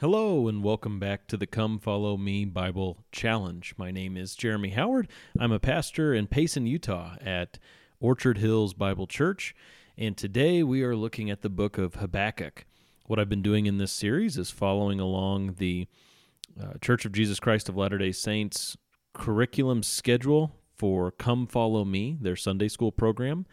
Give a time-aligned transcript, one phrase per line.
[0.00, 3.74] Hello, and welcome back to the Come Follow Me Bible Challenge.
[3.76, 5.08] My name is Jeremy Howard.
[5.38, 7.58] I'm a pastor in Payson, Utah at
[8.00, 9.54] Orchard Hills Bible Church,
[9.98, 12.64] and today we are looking at the book of Habakkuk.
[13.08, 15.86] What I've been doing in this series is following along the
[16.58, 18.78] uh, Church of Jesus Christ of Latter day Saints
[19.12, 23.44] curriculum schedule for Come Follow Me, their Sunday school program.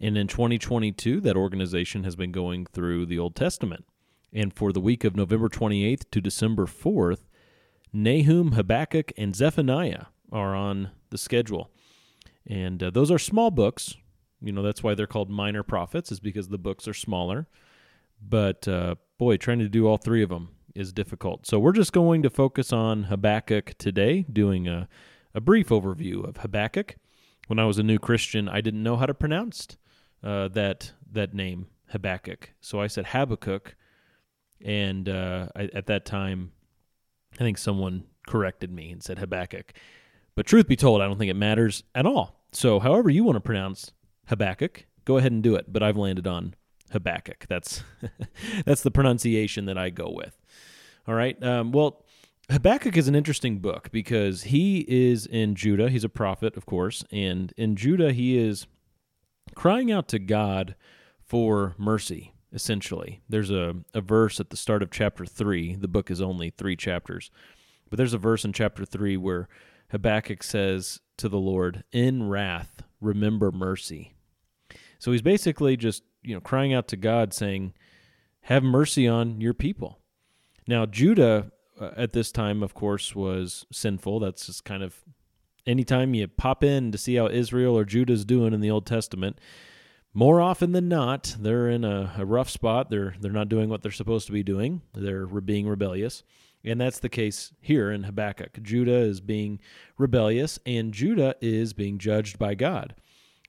[0.00, 3.84] And in 2022, that organization has been going through the Old Testament.
[4.32, 7.22] And for the week of November 28th to December 4th,
[7.92, 11.70] Nahum, Habakkuk, and Zephaniah are on the schedule.
[12.46, 13.96] And uh, those are small books.
[14.40, 17.48] You know, that's why they're called minor prophets, is because the books are smaller.
[18.20, 21.46] But uh, boy, trying to do all three of them is difficult.
[21.46, 24.88] So we're just going to focus on Habakkuk today, doing a,
[25.34, 26.96] a brief overview of Habakkuk.
[27.46, 29.66] When I was a new Christian, I didn't know how to pronounce
[30.22, 33.74] uh, that that name Habakkuk, so I said Habakkuk
[34.64, 36.52] and uh, I, at that time,
[37.34, 39.72] I think someone corrected me and said Habakkuk.
[40.34, 42.40] But truth be told, I don't think it matters at all.
[42.52, 43.92] So, however you want to pronounce
[44.28, 45.72] Habakkuk, go ahead and do it.
[45.72, 46.54] But I've landed on
[46.92, 47.46] Habakkuk.
[47.48, 47.82] That's
[48.64, 50.38] that's the pronunciation that I go with.
[51.06, 51.42] All right.
[51.42, 52.04] Um, well,
[52.50, 55.90] Habakkuk is an interesting book because he is in Judah.
[55.90, 58.66] He's a prophet, of course, and in Judah he is
[59.54, 60.74] crying out to God
[61.20, 63.20] for mercy essentially.
[63.28, 65.76] There's a, a verse at the start of chapter 3.
[65.76, 67.30] The book is only three chapters.
[67.90, 69.48] But there's a verse in chapter 3 where
[69.90, 74.14] Habakkuk says to the Lord, In wrath, remember mercy.
[74.98, 77.74] So he's basically just, you know, crying out to God saying,
[78.42, 79.98] Have mercy on your people.
[80.66, 84.20] Now, Judah uh, at this time, of course, was sinful.
[84.20, 84.96] That's just kind of
[85.66, 89.38] anytime you pop in to see how Israel or Judah's doing in the Old Testament,
[90.18, 92.90] more often than not, they're in a, a, rough spot.
[92.90, 94.82] They're they're not doing what they're supposed to be doing.
[94.92, 96.24] They're being rebellious,
[96.64, 98.60] and that's the case here in Habakkuk.
[98.60, 99.60] Judah is being
[99.96, 102.96] rebellious, and Judah is being judged by God.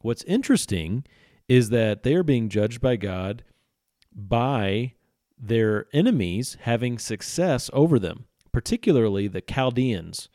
[0.02, 1.06] What's interesting
[1.48, 3.44] is that they are being judged by God
[4.14, 4.94] by
[5.40, 10.30] their enemies having success over them, particularly the Chaldeans,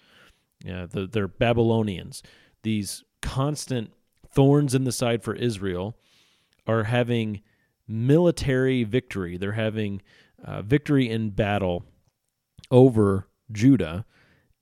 [0.69, 2.25] uh, the, they're Babylonians,
[2.65, 3.93] these constant
[4.29, 5.97] thorns in the side for Israel
[6.67, 7.43] are having
[7.87, 9.37] military victory.
[9.37, 10.03] They're having
[10.45, 11.85] uh, victory in battle
[12.71, 14.05] over Judah.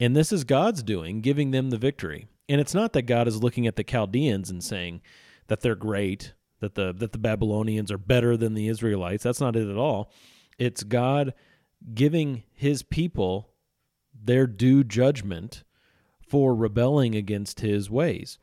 [0.01, 2.27] And this is God's doing, giving them the victory.
[2.49, 5.01] And it's not that God is looking at the Chaldeans and saying
[5.47, 9.23] that they're great, that the that the Babylonians are better than the Israelites.
[9.23, 10.11] That's not it at all.
[10.59, 11.35] It's God
[11.95, 13.53] giving his people
[14.15, 15.65] their due judgment
[16.21, 18.39] for rebelling against his ways.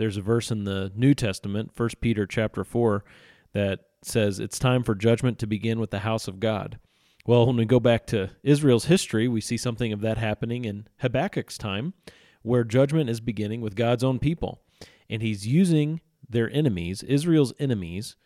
[0.00, 3.04] There's a verse in the New Testament, 1 Peter chapter 4,
[3.52, 6.78] that says it's time for judgment to begin with the house of God.
[7.26, 10.88] Well, when we go back to Israel's history, we see something of that happening in
[11.00, 11.92] Habakkuk's time,
[12.40, 14.62] where judgment is beginning with God's own people.
[15.10, 18.16] And he's using their enemies, Israel's enemies,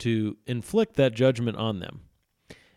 [0.00, 2.00] to inflict that judgment on them.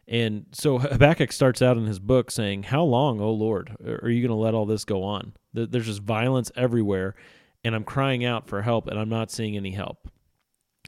[0.07, 4.22] And so Habakkuk starts out in his book saying, How long, O Lord, are you
[4.22, 5.34] going to let all this go on?
[5.51, 7.16] There's just violence everywhere
[7.65, 10.07] and I'm crying out for help and I'm not seeing any help.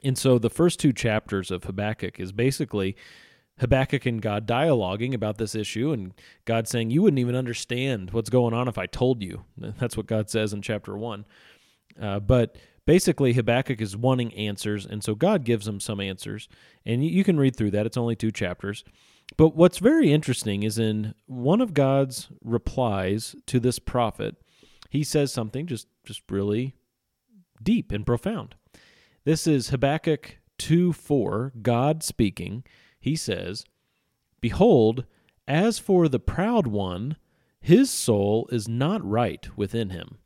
[0.04, 2.96] And so the first two chapters of Habakkuk is basically
[3.58, 8.30] Habakkuk and God dialoguing about this issue and God saying, You wouldn't even understand what's
[8.30, 9.44] going on if I told you.
[9.58, 11.24] That's what God says in chapter one.
[12.00, 12.56] Uh, but
[12.86, 16.48] basically, Habakkuk is wanting answers, and so God gives him some answers.
[16.86, 18.84] And you, you can read through that, it's only two chapters.
[19.36, 24.36] But what's very interesting is in one of God's replies to this prophet,
[24.88, 26.74] he says something just just really
[27.62, 28.54] deep and profound.
[29.24, 32.64] This is Habakkuk 2 4, God speaking.
[33.00, 33.64] He says,
[34.40, 35.04] Behold,
[35.46, 37.16] as for the proud one,
[37.60, 40.18] his soul is not right within him,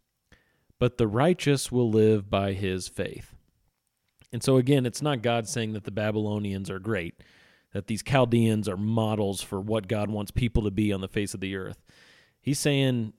[0.78, 3.34] but the righteous will live by his faith.
[4.32, 7.22] And so, again, it's not God saying that the Babylonians are great,
[7.72, 11.34] that these Chaldeans are models for what God wants people to be on the face
[11.34, 11.82] of the earth.
[12.40, 13.12] He's saying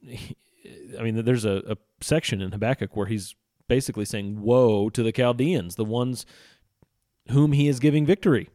[0.97, 3.35] I mean, there's a, a section in Habakkuk where he's
[3.67, 6.25] basically saying, Woe to the Chaldeans, the ones
[7.29, 8.49] whom he is giving victory.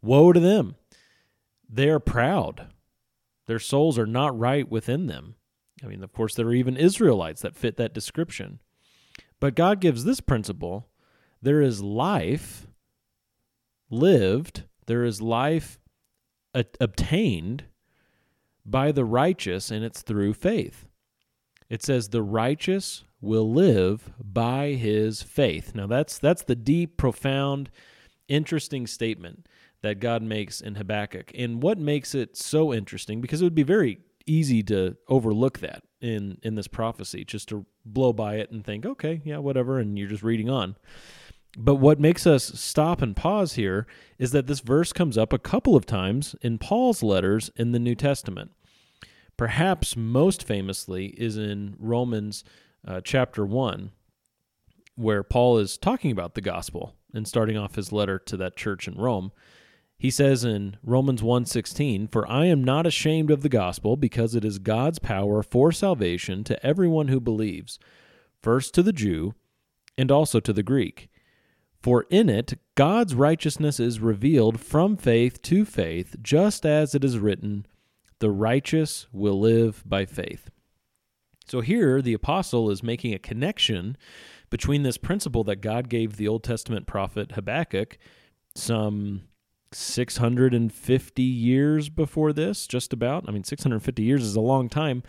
[0.00, 0.76] Woe to them.
[1.68, 2.68] They are proud.
[3.46, 5.36] Their souls are not right within them.
[5.82, 8.60] I mean, of course, there are even Israelites that fit that description.
[9.40, 10.88] But God gives this principle
[11.40, 12.68] there is life
[13.90, 15.80] lived, there is life
[16.54, 17.64] a- obtained
[18.64, 20.86] by the righteous, and it's through faith.
[21.72, 25.74] It says the righteous will live by his faith.
[25.74, 27.70] Now that's that's the deep, profound,
[28.28, 29.46] interesting statement
[29.80, 31.32] that God makes in Habakkuk.
[31.34, 35.82] And what makes it so interesting, because it would be very easy to overlook that
[36.02, 39.98] in, in this prophecy, just to blow by it and think, okay, yeah, whatever, and
[39.98, 40.76] you're just reading on.
[41.56, 43.86] But what makes us stop and pause here
[44.18, 47.78] is that this verse comes up a couple of times in Paul's letters in the
[47.78, 48.52] New Testament.
[49.36, 52.44] Perhaps most famously is in Romans
[52.86, 53.90] uh, chapter 1,
[54.96, 58.86] where Paul is talking about the gospel and starting off his letter to that church
[58.86, 59.32] in Rome.
[59.98, 64.44] He says in Romans 1:16, "For I am not ashamed of the gospel, because it
[64.44, 67.78] is God's power for salvation to everyone who believes,
[68.40, 69.34] first to the Jew
[69.96, 71.08] and also to the Greek.
[71.80, 77.18] For in it God's righteousness is revealed from faith to faith, just as it is
[77.18, 77.66] written,
[78.22, 80.48] the righteous will live by faith."
[81.46, 83.98] So here the apostle is making a connection
[84.48, 87.98] between this principle that God gave the Old Testament prophet Habakkuk
[88.54, 89.22] some
[89.72, 93.28] 650 years before this, just about.
[93.28, 95.02] I mean, 650 years is a long time,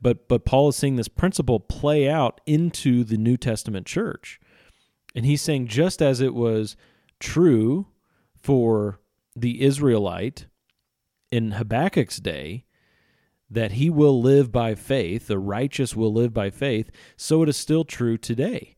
[0.00, 4.38] but but Paul is seeing this principle play out into the New Testament church.
[5.14, 6.76] And he's saying just as it was
[7.18, 7.88] true
[8.40, 9.00] for
[9.34, 10.46] the Israelite
[11.34, 12.64] in Habakkuk's day,
[13.50, 17.56] that he will live by faith, the righteous will live by faith, so it is
[17.56, 18.76] still true today.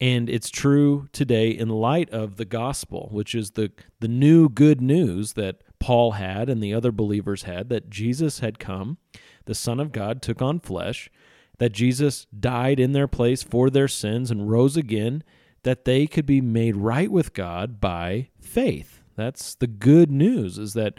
[0.00, 4.82] And it's true today in light of the gospel, which is the, the new good
[4.82, 8.98] news that Paul had and the other believers had that Jesus had come,
[9.46, 11.10] the Son of God took on flesh,
[11.58, 15.22] that Jesus died in their place for their sins and rose again,
[15.62, 19.00] that they could be made right with God by faith.
[19.16, 20.98] That's the good news, is that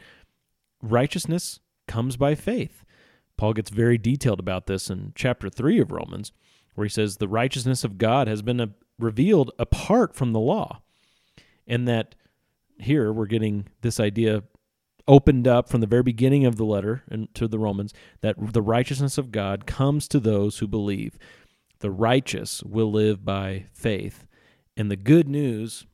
[0.91, 2.83] righteousness comes by faith.
[3.37, 6.31] Paul gets very detailed about this in chapter 3 of Romans,
[6.75, 8.67] where he says, The righteousness of God has been uh,
[8.97, 10.81] revealed apart from the law.
[11.67, 12.15] And that
[12.79, 14.43] here we're getting this idea
[15.07, 18.61] opened up from the very beginning of the letter and to the Romans that the
[18.61, 21.17] righteousness of God comes to those who believe.
[21.79, 24.25] The righteous will live by faith.
[24.77, 25.85] And the good news,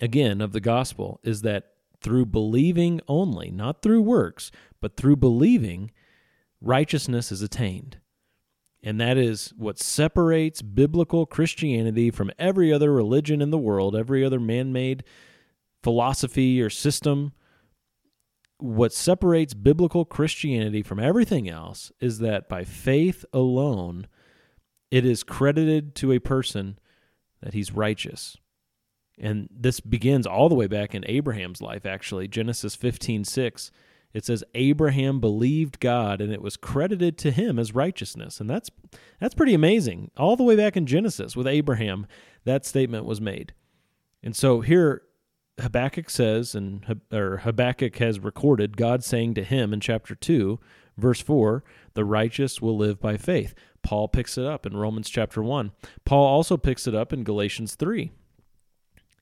[0.00, 1.73] again, of the gospel is that
[2.04, 5.90] through believing only, not through works, but through believing,
[6.60, 7.98] righteousness is attained.
[8.82, 14.22] And that is what separates biblical Christianity from every other religion in the world, every
[14.22, 15.02] other man made
[15.82, 17.32] philosophy or system.
[18.58, 24.06] What separates biblical Christianity from everything else is that by faith alone,
[24.90, 26.78] it is credited to a person
[27.40, 28.36] that he's righteous.
[29.18, 32.28] And this begins all the way back in Abraham's life, actually.
[32.28, 33.70] Genesis 15 6
[34.14, 38.40] it says Abraham believed God and it was credited to him as righteousness.
[38.40, 38.70] And that's
[39.20, 40.12] that's pretty amazing.
[40.16, 42.06] All the way back in Genesis with Abraham,
[42.44, 43.52] that statement was made.
[44.22, 45.02] And so here
[45.60, 50.60] Habakkuk says and or Habakkuk has recorded God saying to him in chapter 2,
[50.96, 51.64] verse 4,
[51.94, 53.52] the righteous will live by faith.
[53.82, 55.72] Paul picks it up in Romans chapter 1.
[56.04, 58.12] Paul also picks it up in Galatians 3.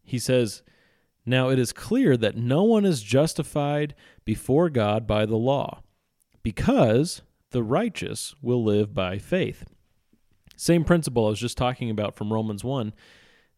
[0.02, 0.62] He says,
[1.25, 3.94] now it is clear that no one is justified
[4.25, 5.82] before God by the law,
[6.43, 9.64] because the righteous will live by faith.
[10.56, 12.93] Same principle I was just talking about from Romans 1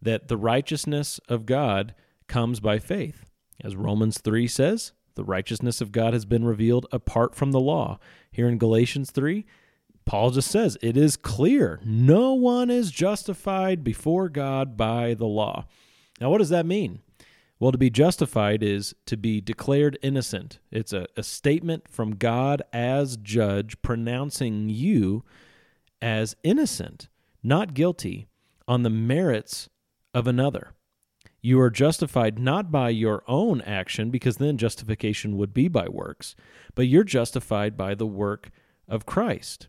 [0.02, 1.94] that the righteousness of God
[2.26, 3.24] comes by faith.
[3.62, 7.98] As Romans 3 says, the righteousness of God has been revealed apart from the law.
[8.30, 9.46] Here in Galatians 3,
[10.04, 15.66] Paul just says it is clear no one is justified before God by the law.
[16.20, 17.00] Now, what does that mean?
[17.58, 20.58] Well, to be justified is to be declared innocent.
[20.70, 25.24] It's a, a statement from God as judge pronouncing you
[26.02, 27.08] as innocent,
[27.42, 28.26] not guilty,
[28.66, 29.68] on the merits
[30.12, 30.72] of another.
[31.40, 36.34] You are justified not by your own action, because then justification would be by works,
[36.74, 38.50] but you're justified by the work
[38.88, 39.68] of Christ.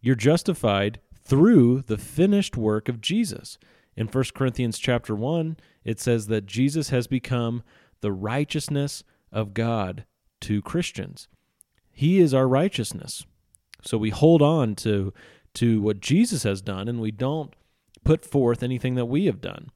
[0.00, 3.58] You're justified through the finished work of Jesus.
[3.96, 7.62] In 1 Corinthians chapter 1, it says that Jesus has become
[8.00, 10.04] the righteousness of God
[10.42, 11.28] to Christians.
[11.90, 13.24] He is our righteousness.
[13.82, 15.12] So we hold on to
[15.54, 17.54] to what Jesus has done and we don't
[18.04, 19.70] put forth anything that we have done.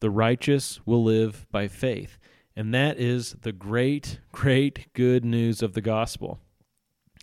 [0.00, 2.18] The righteous will live by faith.
[2.56, 6.40] And that is the great, great good news of the gospel.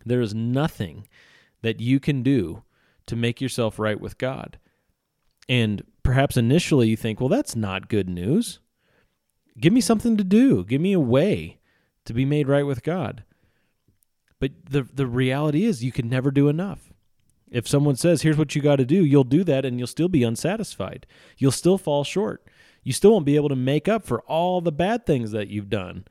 [0.05, 1.07] There is nothing
[1.63, 2.63] that you can do
[3.07, 4.59] to make yourself right with God.
[5.49, 8.59] And perhaps initially you think, well, that's not good news.
[9.59, 10.63] Give me something to do.
[10.63, 11.59] Give me a way
[12.05, 13.23] to be made right with God.
[14.39, 16.91] But the the reality is you can never do enough.
[17.51, 20.09] If someone says, "Here's what you got to do," you'll do that and you'll still
[20.09, 21.05] be unsatisfied.
[21.37, 22.43] You'll still fall short.
[22.83, 25.69] You still won't be able to make up for all the bad things that you've
[25.69, 26.05] done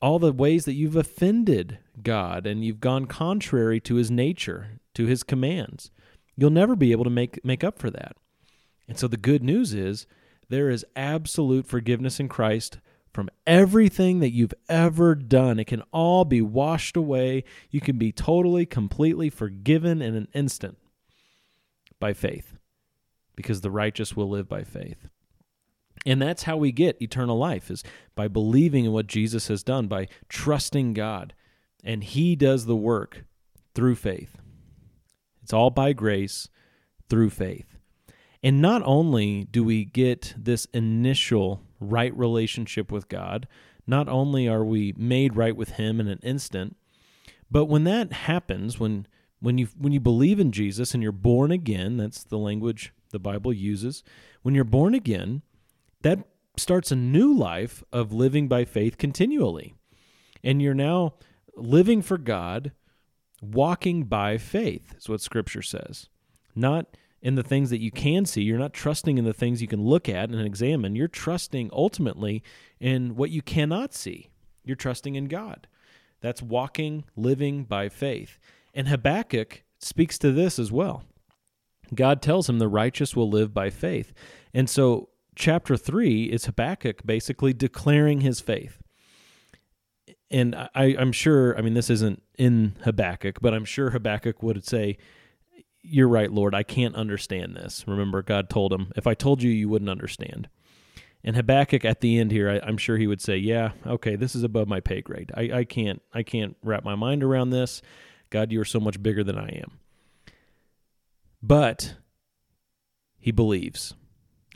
[0.00, 5.06] all the ways that you've offended God and you've gone contrary to his nature, to
[5.06, 5.90] his commands.
[6.36, 8.16] You'll never be able to make make up for that.
[8.88, 10.06] And so the good news is
[10.48, 12.78] there is absolute forgiveness in Christ
[13.12, 15.58] from everything that you've ever done.
[15.58, 17.44] It can all be washed away.
[17.70, 20.78] You can be totally, completely forgiven in an instant
[22.00, 22.58] by faith
[23.36, 25.08] because the righteous will live by faith.
[26.06, 27.82] And that's how we get eternal life is
[28.14, 31.34] by believing in what Jesus has done, by trusting God.
[31.84, 33.24] And he does the work
[33.74, 34.38] through faith.
[35.42, 36.48] It's all by grace
[37.08, 37.77] through faith.
[38.42, 43.48] And not only do we get this initial right relationship with God,
[43.86, 46.76] not only are we made right with him in an instant,
[47.50, 49.06] but when that happens, when
[49.40, 53.18] when you when you believe in Jesus and you're born again, that's the language the
[53.18, 54.02] Bible uses.
[54.42, 55.42] When you're born again,
[56.02, 56.18] that
[56.56, 59.74] starts a new life of living by faith continually.
[60.44, 61.14] And you're now
[61.56, 62.72] living for God
[63.40, 66.08] walking by faith, is what Scripture says.
[66.54, 66.86] Not
[67.20, 68.42] in the things that you can see.
[68.42, 70.94] You're not trusting in the things you can look at and examine.
[70.94, 72.42] You're trusting ultimately
[72.80, 74.28] in what you cannot see.
[74.64, 75.66] You're trusting in God.
[76.20, 78.38] That's walking, living by faith.
[78.74, 81.04] And Habakkuk speaks to this as well.
[81.94, 84.12] God tells him the righteous will live by faith.
[84.52, 88.82] And so, chapter 3 is Habakkuk basically declaring his faith
[90.30, 94.64] and I, I'm sure, I mean, this isn't in Habakkuk, but I'm sure Habakkuk would
[94.64, 94.98] say,
[95.90, 97.84] You're right, Lord, I can't understand this.
[97.86, 100.48] Remember, God told him, If I told you, you wouldn't understand.
[101.24, 104.36] And Habakkuk at the end here, I, am sure he would say, "Yeah, okay, this
[104.36, 105.32] is above my pay grade.
[105.34, 107.82] I, I can't, I can't wrap my mind around this.
[108.30, 109.78] God, you are so much bigger than I am."
[111.42, 111.96] But
[113.18, 113.94] he believes.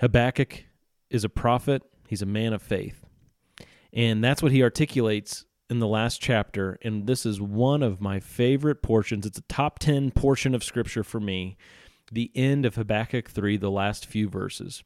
[0.00, 0.64] Habakkuk
[1.10, 1.82] is a prophet.
[2.06, 3.04] He's a man of faith,
[3.92, 8.20] and that's what he articulates in the last chapter, and this is one of my
[8.20, 9.24] favorite portions.
[9.24, 11.56] It's a top 10 portion of Scripture for me.
[12.12, 14.84] The end of Habakkuk 3, the last few verses.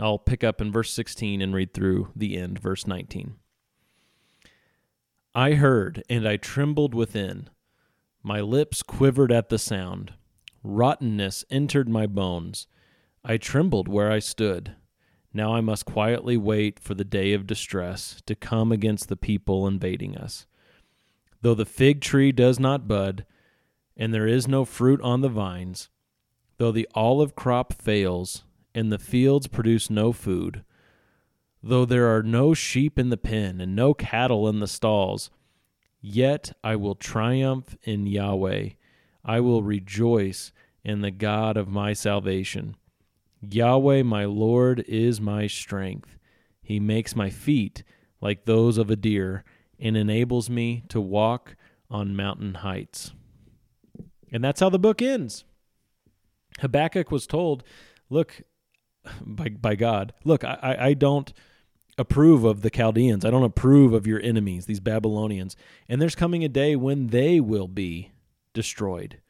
[0.00, 3.36] I'll pick up in verse 16 and read through the end, verse 19.
[5.36, 7.48] I heard, and I trembled within.
[8.24, 10.14] My lips quivered at the sound.
[10.64, 12.66] Rottenness entered my bones.
[13.24, 14.74] I trembled where I stood.
[15.32, 19.66] Now I must quietly wait for the day of distress to come against the people
[19.66, 20.46] invading us.
[21.42, 23.24] Though the fig tree does not bud,
[23.96, 25.88] and there is no fruit on the vines,
[26.58, 28.44] though the olive crop fails,
[28.74, 30.64] and the fields produce no food,
[31.62, 35.30] though there are no sheep in the pen, and no cattle in the stalls,
[36.00, 38.70] yet I will triumph in Yahweh.
[39.24, 42.76] I will rejoice in the God of my salvation.
[43.40, 46.18] Yahweh, my Lord, is my strength.
[46.62, 47.82] He makes my feet
[48.20, 49.44] like those of a deer
[49.78, 51.56] and enables me to walk
[51.90, 53.12] on mountain heights.
[54.30, 55.44] And that's how the book ends.
[56.60, 57.64] Habakkuk was told,
[58.10, 58.42] Look,
[59.20, 61.32] by, by God, look, I, I don't
[61.98, 63.24] approve of the Chaldeans.
[63.24, 65.56] I don't approve of your enemies, these Babylonians.
[65.88, 68.12] And there's coming a day when they will be
[68.52, 69.20] destroyed.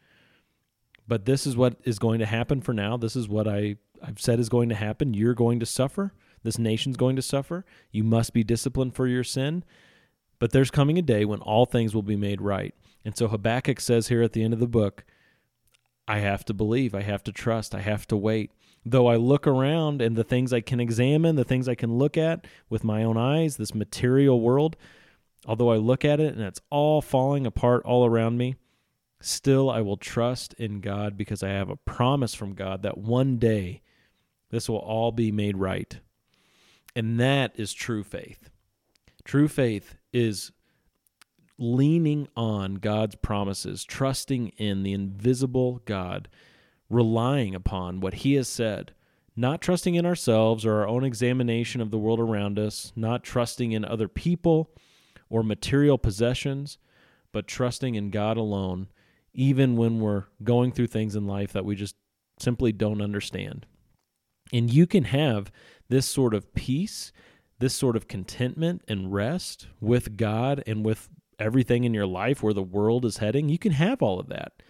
[1.11, 2.97] But this is what is going to happen for now.
[2.97, 5.13] This is what I I've said is going to happen.
[5.13, 6.15] You're going to suffer.
[6.45, 7.65] This nation's going to suffer.
[7.91, 9.65] You must be disciplined for your sin.
[10.39, 12.77] But there's coming a day when all things will be made right.
[13.05, 15.05] And so Habakkuk says here at the end of the book,
[16.07, 18.53] I have to believe, I have to trust, I have to wait.
[18.87, 22.17] Though I look around and the things I can examine, the things I can look
[22.17, 24.77] at with my own eyes, this material world,
[25.45, 28.55] although I look at it and it's all falling apart all around me,
[29.21, 33.39] still I will trust in God because I have a promise from God that one
[33.39, 33.83] day
[34.51, 35.99] this will all be made right.
[36.97, 38.51] And that is true faith.
[39.25, 40.51] True faith is
[41.59, 46.29] leaning on God's promises, trusting in the invisible God,
[46.89, 48.93] relying upon what He has said,
[49.37, 53.73] not trusting in ourselves or our own examination of the world around us, not trusting
[53.73, 54.71] in other people
[55.29, 56.79] or material possessions,
[57.31, 58.89] but trusting in God alone,
[59.33, 61.95] even when we're going through things in life that we just
[62.39, 63.67] simply don't understand.
[64.53, 65.53] And you can have
[65.89, 67.13] this sort of peace,
[67.59, 71.09] this sort of contentment and rest with God and with
[71.39, 73.49] everything in your life where the world is heading.
[73.49, 74.63] You can have all of that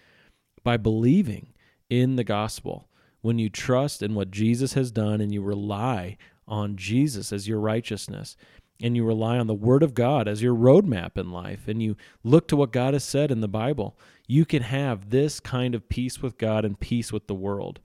[0.63, 1.55] by believing
[1.89, 2.89] in the gospel.
[3.23, 6.17] When you trust in what Jesus has done and you rely
[6.49, 8.37] on Jesus as your righteousness,
[8.83, 11.97] and you rely on the Word of God as your roadmap in life, and you
[12.25, 13.99] look to what God has said in the Bible,
[14.31, 17.81] you can have this kind of peace with God and peace with the world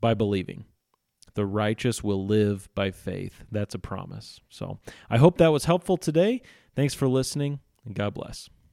[0.00, 0.66] by believing
[1.34, 3.42] The righteous will live by faith.
[3.50, 4.40] That's a promise.
[4.48, 4.78] So
[5.10, 6.42] I hope that was helpful today.
[6.76, 8.50] Thanks for listening, and God bless.